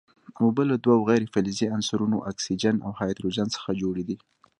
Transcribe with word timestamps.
اوبه 0.43 0.63
له 0.71 0.75
دوو 0.85 1.01
غیر 1.09 1.23
فلزي 1.33 1.67
عنصرونو 1.75 2.17
اکسیجن 2.31 2.75
او 2.85 2.91
هایدروجن 2.99 3.47
څخه 3.55 3.69
جوړې 3.81 4.03
دي. 4.09 4.17